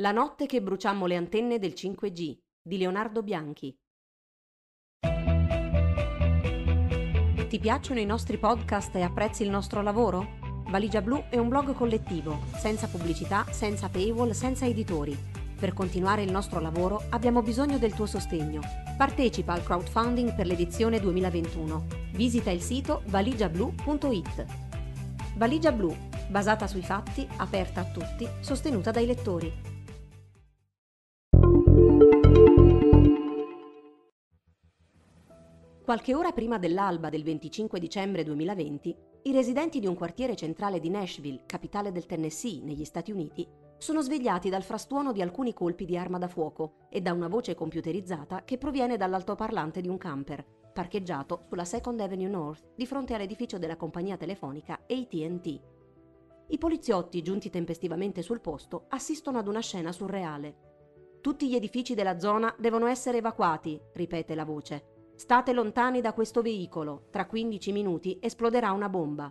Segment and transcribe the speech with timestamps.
[0.00, 3.76] La notte che bruciammo le antenne del 5G di Leonardo Bianchi.
[7.46, 10.38] Ti piacciono i nostri podcast e apprezzi il nostro lavoro?
[10.70, 15.14] Valigia Blu è un blog collettivo, senza pubblicità, senza paywall, senza editori.
[15.58, 18.62] Per continuare il nostro lavoro abbiamo bisogno del tuo sostegno.
[18.96, 21.86] Partecipa al crowdfunding per l'edizione 2021.
[22.12, 24.46] Visita il sito valigiablu.it.
[25.36, 25.94] Valigia Blu,
[26.30, 29.69] basata sui fatti, aperta a tutti, sostenuta dai lettori.
[35.90, 40.88] Qualche ora prima dell'alba del 25 dicembre 2020, i residenti di un quartiere centrale di
[40.88, 43.44] Nashville, capitale del Tennessee, negli Stati Uniti,
[43.76, 47.56] sono svegliati dal frastuono di alcuni colpi di arma da fuoco e da una voce
[47.56, 53.58] computerizzata che proviene dall'altoparlante di un camper, parcheggiato sulla Second Avenue North di fronte all'edificio
[53.58, 55.60] della compagnia telefonica ATT.
[56.50, 61.18] I poliziotti, giunti tempestivamente sul posto, assistono ad una scena surreale.
[61.20, 64.98] Tutti gli edifici della zona devono essere evacuati, ripete la voce.
[65.20, 69.30] State lontani da questo veicolo, tra 15 minuti esploderà una bomba.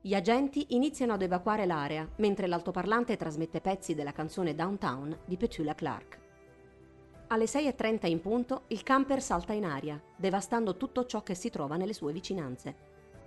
[0.00, 5.74] Gli agenti iniziano ad evacuare l'area, mentre l'altoparlante trasmette pezzi della canzone Downtown di Petula
[5.74, 6.18] Clark.
[7.26, 11.76] Alle 6.30 in punto il camper salta in aria, devastando tutto ciò che si trova
[11.76, 12.74] nelle sue vicinanze.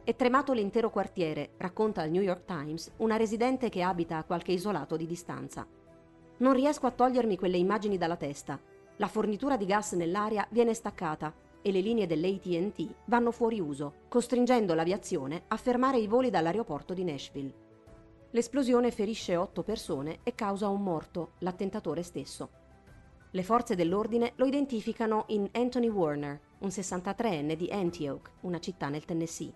[0.03, 4.51] È tremato l'intero quartiere, racconta al New York Times una residente che abita a qualche
[4.51, 5.63] isolato di distanza.
[6.37, 8.59] Non riesco a togliermi quelle immagini dalla testa.
[8.95, 14.73] La fornitura di gas nell'aria viene staccata e le linee dell'ATT vanno fuori uso, costringendo
[14.73, 17.53] l'aviazione a fermare i voli dall'aeroporto di Nashville.
[18.31, 22.49] L'esplosione ferisce otto persone e causa un morto, l'attentatore stesso.
[23.31, 29.03] Le forze dell'ordine lo identificano in Anthony Warner, un 63enne di Antioch, una città nel
[29.03, 29.53] Tennessee.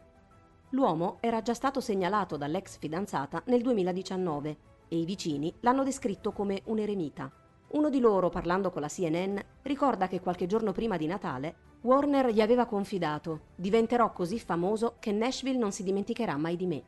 [0.72, 4.58] L'uomo era già stato segnalato dall'ex fidanzata nel 2019
[4.90, 7.32] e i vicini l'hanno descritto come un eremita.
[7.70, 12.30] Uno di loro, parlando con la CNN, ricorda che qualche giorno prima di Natale Warner
[12.30, 16.84] gli aveva confidato, diventerò così famoso che Nashville non si dimenticherà mai di me.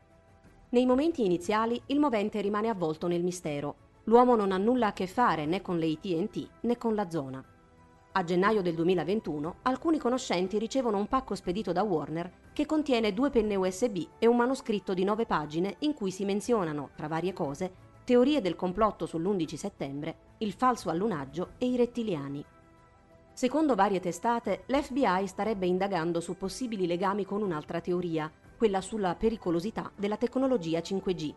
[0.68, 3.74] Nei momenti iniziali il movente rimane avvolto nel mistero.
[4.04, 7.44] L'uomo non ha nulla a che fare né con le ATT né con la zona.
[8.12, 13.30] A gennaio del 2021 alcuni conoscenti ricevono un pacco spedito da Warner che contiene due
[13.30, 17.72] penne USB e un manoscritto di nove pagine in cui si menzionano, tra varie cose,
[18.04, 22.44] teorie del complotto sull'11 settembre, il falso allunaggio e i rettiliani.
[23.34, 29.90] Secondo varie testate, l'FBI starebbe indagando su possibili legami con un'altra teoria, quella sulla pericolosità
[29.96, 31.34] della tecnologia 5G.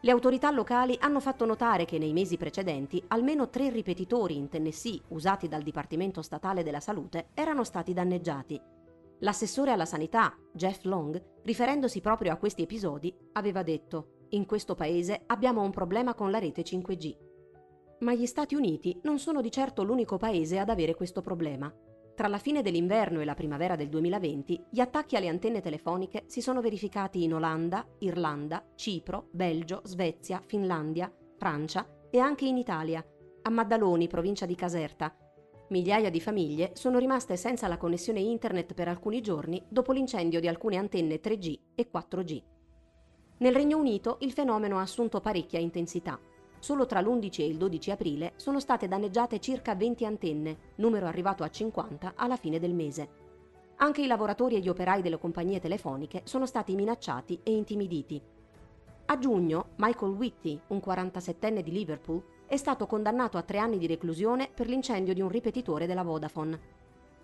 [0.00, 5.02] Le autorità locali hanno fatto notare che nei mesi precedenti almeno tre ripetitori in Tennessee
[5.08, 8.58] usati dal Dipartimento Statale della Salute erano stati danneggiati.
[9.18, 15.24] L'assessore alla sanità, Jeff Long, riferendosi proprio a questi episodi, aveva detto In questo paese
[15.26, 17.23] abbiamo un problema con la rete 5G.
[18.00, 21.72] Ma gli Stati Uniti non sono di certo l'unico paese ad avere questo problema.
[22.14, 26.40] Tra la fine dell'inverno e la primavera del 2020, gli attacchi alle antenne telefoniche si
[26.40, 33.04] sono verificati in Olanda, Irlanda, Cipro, Belgio, Svezia, Finlandia, Francia e anche in Italia,
[33.42, 35.14] a Maddaloni, provincia di Caserta.
[35.68, 40.46] Migliaia di famiglie sono rimaste senza la connessione internet per alcuni giorni dopo l'incendio di
[40.46, 42.42] alcune antenne 3G e 4G.
[43.38, 46.20] Nel Regno Unito il fenomeno ha assunto parecchia intensità.
[46.64, 51.42] Solo tra l'11 e il 12 aprile sono state danneggiate circa 20 antenne, numero arrivato
[51.42, 53.08] a 50 alla fine del mese.
[53.76, 58.18] Anche i lavoratori e gli operai delle compagnie telefoniche sono stati minacciati e intimiditi.
[59.04, 63.86] A giugno, Michael Whitty, un 47enne di Liverpool, è stato condannato a tre anni di
[63.86, 66.58] reclusione per l'incendio di un ripetitore della Vodafone.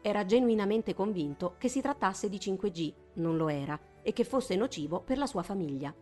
[0.02, 5.00] Era genuinamente convinto che si trattasse di 5G, non lo era, e che fosse nocivo
[5.00, 5.94] per la sua famiglia.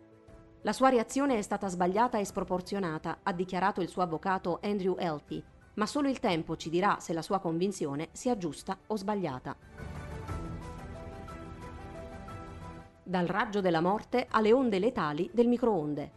[0.62, 5.40] La sua reazione è stata sbagliata e sproporzionata, ha dichiarato il suo avvocato Andrew Elty,
[5.74, 9.56] ma solo il tempo ci dirà se la sua convinzione sia giusta o sbagliata.
[13.04, 16.10] Dal raggio della morte alle onde letali del microonde.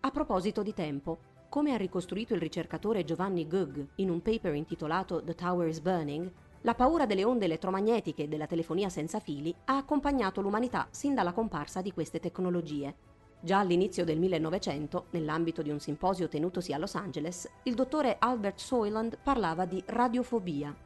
[0.00, 5.24] A proposito di tempo, come ha ricostruito il ricercatore Giovanni Gugg in un paper intitolato
[5.24, 6.30] The Tower is Burning,
[6.62, 11.32] la paura delle onde elettromagnetiche e della telefonia senza fili ha accompagnato l'umanità sin dalla
[11.32, 12.94] comparsa di queste tecnologie.
[13.40, 18.58] Già all'inizio del 1900, nell'ambito di un simposio tenutosi a Los Angeles, il dottore Albert
[18.58, 20.76] Soiland parlava di radiofobia.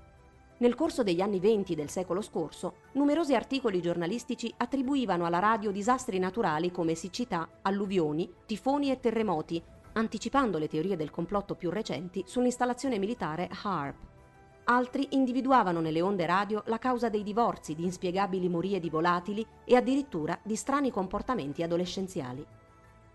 [0.59, 6.21] Nel corso degli anni 20 del secolo scorso, numerosi articoli giornalistici attribuivano alla radio disastri
[6.21, 9.61] naturali come siccità, alluvioni, tifoni e terremoti,
[9.95, 14.14] anticipando le teorie del complotto più recenti sull'installazione militare HARP.
[14.67, 19.77] Altri individuavano nelle onde radio la causa dei divorzi, di inspiegabili morie di volatili e
[19.77, 22.47] addirittura di strani comportamenti adolescenziali.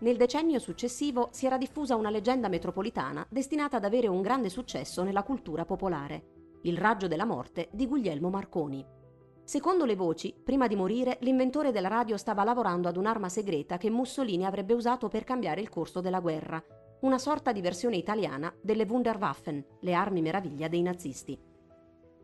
[0.00, 5.02] nel decennio successivo si era diffusa una leggenda metropolitana destinata ad avere un grande successo
[5.02, 8.84] nella cultura popolare, il raggio della morte di Guglielmo Marconi.
[9.44, 13.90] Secondo le voci, prima di morire, l'inventore della radio stava lavorando ad un'arma segreta che
[13.90, 16.62] Mussolini avrebbe usato per cambiare il corso della guerra,
[17.00, 21.38] una sorta di versione italiana delle Wunderwaffen, le armi meraviglia dei nazisti.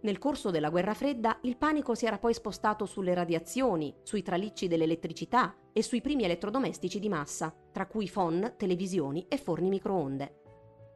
[0.02, 4.68] Nel corso della guerra fredda il panico si era poi spostato sulle radiazioni, sui tralicci
[4.68, 10.40] dell'elettricità e sui primi elettrodomestici di massa, tra cui phon, televisioni e forni microonde.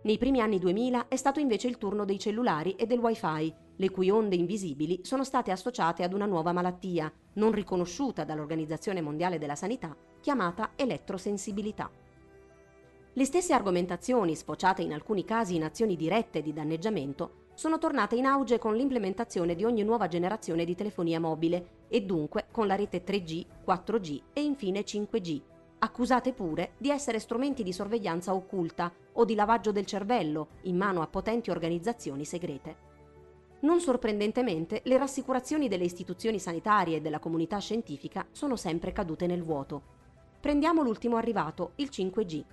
[0.03, 3.91] Nei primi anni 2000 è stato invece il turno dei cellulari e del wifi, le
[3.91, 9.57] cui onde invisibili sono state associate ad una nuova malattia, non riconosciuta dall'Organizzazione Mondiale della
[9.57, 11.91] Sanità, chiamata elettrosensibilità.
[13.13, 18.25] Le stesse argomentazioni, sfociate in alcuni casi in azioni dirette di danneggiamento, sono tornate in
[18.25, 23.03] auge con l'implementazione di ogni nuova generazione di telefonia mobile e dunque con la rete
[23.03, 25.41] 3G, 4G e infine 5G,
[25.81, 31.03] accusate pure di essere strumenti di sorveglianza occulta o di lavaggio del cervello in mano
[31.03, 32.89] a potenti organizzazioni segrete.
[33.63, 39.43] Non sorprendentemente, le rassicurazioni delle istituzioni sanitarie e della comunità scientifica sono sempre cadute nel
[39.43, 39.83] vuoto.
[40.41, 42.45] Prendiamo l'ultimo arrivato, il 5G.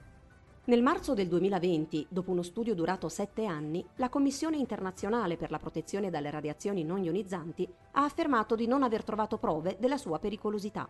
[0.67, 5.59] Nel marzo del 2020, dopo uno studio durato sette anni, la Commissione internazionale per la
[5.59, 10.85] protezione dalle radiazioni non ionizzanti ha affermato di non aver trovato prove della sua pericolosità.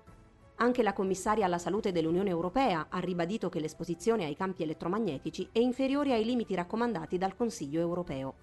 [0.55, 5.59] Anche la commissaria alla salute dell'Unione Europea ha ribadito che l'esposizione ai campi elettromagnetici è
[5.59, 8.33] inferiore ai limiti raccomandati dal Consiglio europeo.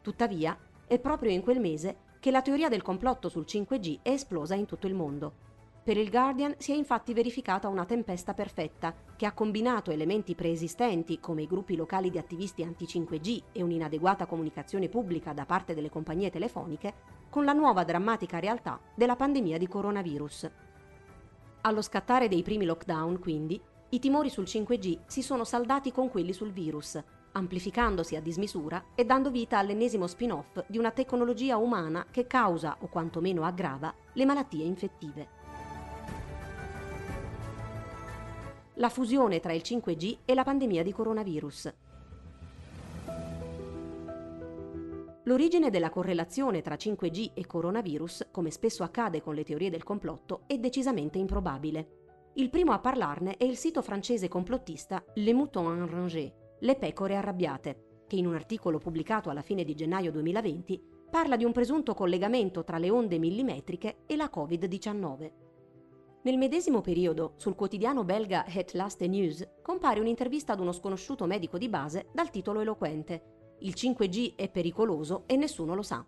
[0.00, 4.54] Tuttavia, è proprio in quel mese che la teoria del complotto sul 5G è esplosa
[4.54, 5.47] in tutto il mondo.
[5.88, 11.18] Per il Guardian si è infatti verificata una tempesta perfetta che ha combinato elementi preesistenti
[11.18, 16.28] come i gruppi locali di attivisti anti-5G e un'inadeguata comunicazione pubblica da parte delle compagnie
[16.28, 16.92] telefoniche
[17.30, 20.50] con la nuova drammatica realtà della pandemia di coronavirus.
[21.62, 23.58] Allo scattare dei primi lockdown, quindi,
[23.88, 27.02] i timori sul 5G si sono saldati con quelli sul virus,
[27.32, 32.88] amplificandosi a dismisura e dando vita all'ennesimo spin-off di una tecnologia umana che causa o
[32.88, 35.37] quantomeno aggrava le malattie infettive.
[38.78, 41.74] La fusione tra il 5G e la pandemia di coronavirus.
[45.24, 50.42] L'origine della correlazione tra 5G e coronavirus, come spesso accade con le teorie del complotto,
[50.46, 52.30] è decisamente improbabile.
[52.34, 58.04] Il primo a parlarne è il sito francese complottista Le Mouton Enragés, le pecore arrabbiate,
[58.06, 62.62] che in un articolo pubblicato alla fine di gennaio 2020 parla di un presunto collegamento
[62.62, 65.47] tra le onde millimetriche e la Covid-19.
[66.20, 71.58] Nel medesimo periodo, sul quotidiano belga Het Laste News, compare un'intervista ad uno sconosciuto medico
[71.58, 76.04] di base dal titolo eloquente Il 5G è pericoloso e nessuno lo sa.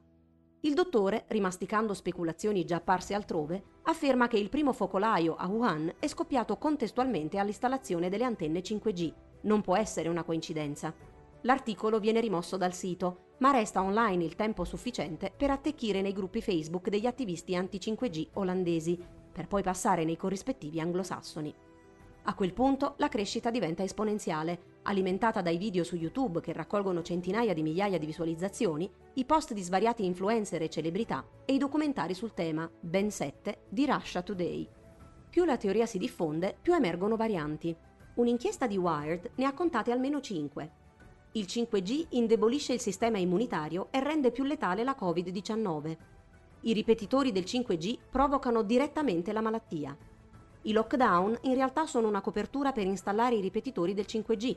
[0.63, 6.07] Il dottore, rimasticando speculazioni già apparse altrove, afferma che il primo focolaio a Wuhan è
[6.09, 9.13] scoppiato contestualmente all'installazione delle antenne 5G.
[9.43, 10.93] Non può essere una coincidenza.
[11.43, 16.43] L'articolo viene rimosso dal sito, ma resta online il tempo sufficiente per attecchire nei gruppi
[16.43, 21.55] Facebook degli attivisti anti-5G olandesi, per poi passare nei corrispettivi anglosassoni.
[22.25, 27.55] A quel punto la crescita diventa esponenziale, alimentata dai video su YouTube che raccolgono centinaia
[27.55, 32.35] di migliaia di visualizzazioni, i post di svariati influencer e celebrità e i documentari sul
[32.35, 34.69] tema, ben sette, di Russia Today.
[35.31, 37.75] Più la teoria si diffonde, più emergono varianti.
[38.17, 40.71] Un'inchiesta di Wired ne ha contate almeno 5.
[41.33, 45.97] Il 5G indebolisce il sistema immunitario e rende più letale la Covid-19.
[46.63, 49.97] I ripetitori del 5G provocano direttamente la malattia.
[50.63, 54.57] I lockdown in realtà sono una copertura per installare i ripetitori del 5G.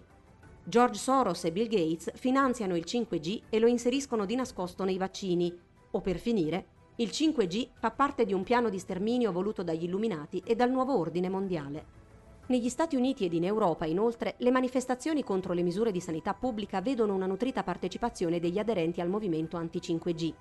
[0.65, 5.57] George Soros e Bill Gates finanziano il 5G e lo inseriscono di nascosto nei vaccini.
[5.91, 10.43] O per finire, il 5G fa parte di un piano di sterminio voluto dagli Illuminati
[10.45, 12.01] e dal nuovo ordine mondiale.
[12.47, 16.81] Negli Stati Uniti ed in Europa, inoltre, le manifestazioni contro le misure di sanità pubblica
[16.81, 20.33] vedono una nutrita partecipazione degli aderenti al movimento anti-5G.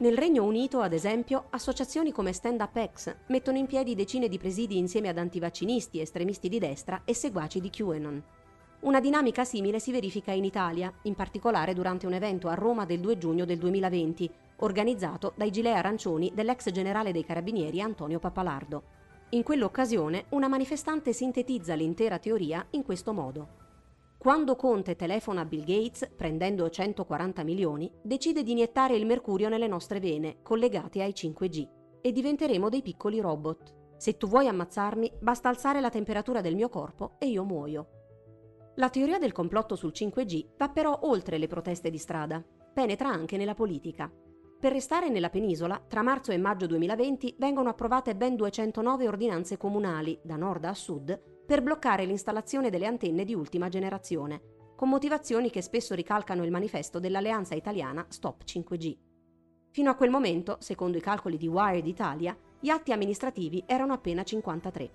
[0.00, 4.38] Nel Regno Unito, ad esempio, associazioni come Stand Up X mettono in piedi decine di
[4.38, 8.22] presidi insieme ad antivaccinisti, estremisti di destra e seguaci di QAnon.
[8.80, 13.00] Una dinamica simile si verifica in Italia, in particolare durante un evento a Roma del
[13.00, 14.30] 2 giugno del 2020,
[14.60, 18.82] organizzato dai gilet arancioni dell'ex generale dei carabinieri Antonio Pappalardo.
[19.32, 23.59] In quell'occasione una manifestante sintetizza l'intera teoria in questo modo.
[24.20, 29.66] Quando Conte telefona a Bill Gates, prendendo 140 milioni, decide di iniettare il mercurio nelle
[29.66, 31.68] nostre vene, collegate ai 5G,
[32.02, 33.74] e diventeremo dei piccoli robot.
[33.96, 37.88] Se tu vuoi ammazzarmi, basta alzare la temperatura del mio corpo e io muoio.
[38.74, 43.38] La teoria del complotto sul 5G va però oltre le proteste di strada, penetra anche
[43.38, 44.12] nella politica.
[44.60, 50.20] Per restare nella penisola, tra marzo e maggio 2020 vengono approvate ben 209 ordinanze comunali,
[50.22, 54.40] da nord a sud, per bloccare l'installazione delle antenne di ultima generazione,
[54.76, 58.96] con motivazioni che spesso ricalcano il manifesto dell'alleanza italiana Stop 5G.
[59.72, 64.22] Fino a quel momento, secondo i calcoli di Wired Italia, gli atti amministrativi erano appena
[64.22, 64.90] 53.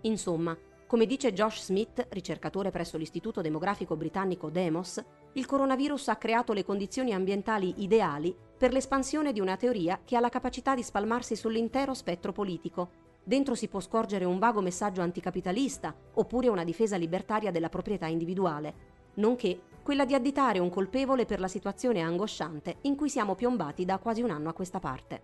[0.00, 5.00] Insomma, come dice Josh Smith, ricercatore presso l'Istituto Demografico Britannico Demos,
[5.34, 10.20] il coronavirus ha creato le condizioni ambientali ideali per l'espansione di una teoria che ha
[10.20, 13.01] la capacità di spalmarsi sull'intero spettro politico.
[13.24, 18.74] Dentro si può scorgere un vago messaggio anticapitalista oppure una difesa libertaria della proprietà individuale,
[19.14, 23.98] nonché quella di additare un colpevole per la situazione angosciante in cui siamo piombati da
[23.98, 25.22] quasi un anno a questa parte.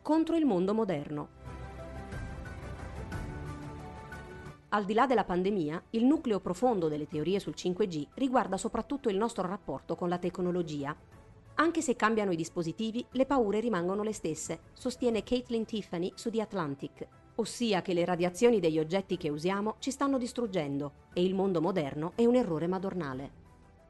[0.00, 1.40] Contro il mondo moderno.
[4.70, 9.16] Al di là della pandemia, il nucleo profondo delle teorie sul 5G riguarda soprattutto il
[9.16, 10.96] nostro rapporto con la tecnologia.
[11.54, 16.40] Anche se cambiano i dispositivi, le paure rimangono le stesse, sostiene Caitlin Tiffany su The
[16.40, 17.06] Atlantic,
[17.36, 22.12] ossia che le radiazioni degli oggetti che usiamo ci stanno distruggendo e il mondo moderno
[22.14, 23.40] è un errore madornale.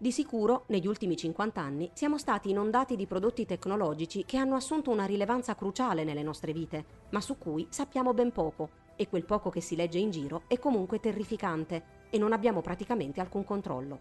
[0.03, 4.91] Di sicuro, negli ultimi 50 anni, siamo stati inondati di prodotti tecnologici che hanno assunto
[4.91, 9.49] una rilevanza cruciale nelle nostre vite, ma su cui sappiamo ben poco e quel poco
[9.49, 14.01] che si legge in giro è comunque terrificante e non abbiamo praticamente alcun controllo.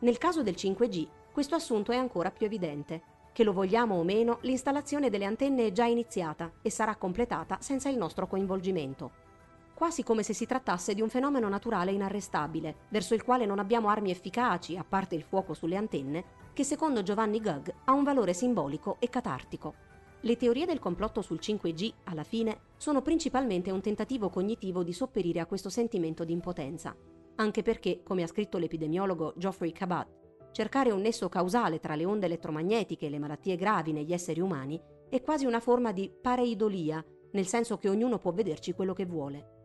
[0.00, 1.06] Nel caso del 5G
[1.40, 3.00] questo assunto è ancora più evidente.
[3.32, 7.88] Che lo vogliamo o meno, l'installazione delle antenne è già iniziata e sarà completata senza
[7.88, 9.10] il nostro coinvolgimento.
[9.72, 13.88] Quasi come se si trattasse di un fenomeno naturale inarrestabile, verso il quale non abbiamo
[13.88, 18.34] armi efficaci, a parte il fuoco sulle antenne, che secondo Giovanni Gugg ha un valore
[18.34, 19.74] simbolico e catartico.
[20.20, 25.40] Le teorie del complotto sul 5G, alla fine, sono principalmente un tentativo cognitivo di sopperire
[25.40, 26.94] a questo sentimento di impotenza.
[27.36, 30.19] Anche perché, come ha scritto l'epidemiologo Geoffrey Cabat,
[30.52, 34.80] cercare un nesso causale tra le onde elettromagnetiche e le malattie gravi negli esseri umani
[35.08, 39.58] è quasi una forma di pareidolia, nel senso che ognuno può vederci quello che vuole.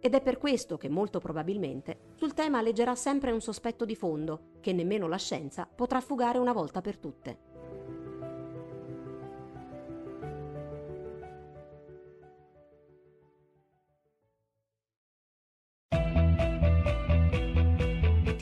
[0.00, 4.54] Ed è per questo che molto probabilmente sul tema leggerà sempre un sospetto di fondo,
[4.60, 7.51] che nemmeno la scienza potrà fugare una volta per tutte.